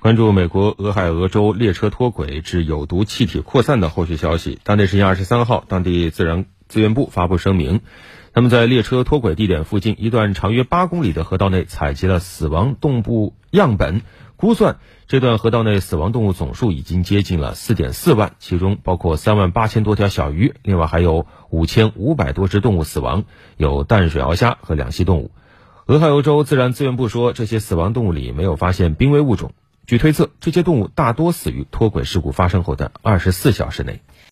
[0.00, 7.82] 关注美国俄亥俄州列车脱轨致有毒气体扩散的后续消息，当地时间二十三号，当地自然资源部发布声明，
[8.32, 14.00] 他们在列车脱轨地点附近一段长约八公里的河道内采集了死亡动物样本。
[14.36, 23.24] 估算这段河道内死亡动物总数已经接近了四点四万，其中包括三万八千多条小鱼，另外还有五千五百多只动物死亡，
[23.58, 25.30] 有淡水鳌虾和两栖动物。
[25.84, 29.52] 俄亥俄州自然资源部说，这些死亡动物里没有发现濒危物种。
[29.90, 34.02] 据推测，这些动物大多死于脱轨事故发生后的二十四小时内。